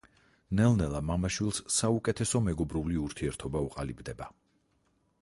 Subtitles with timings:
[0.59, 4.35] ნელ-ნელა მამა-შვილს საუკეთესო მეგობრული ურთიერთობა უყალიბდება.